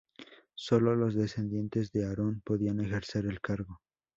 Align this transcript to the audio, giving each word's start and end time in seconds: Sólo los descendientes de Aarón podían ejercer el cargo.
Sólo 0.55 0.95
los 0.95 1.13
descendientes 1.13 1.91
de 1.91 2.07
Aarón 2.07 2.41
podían 2.43 2.79
ejercer 2.79 3.27
el 3.27 3.39
cargo. 3.39 3.81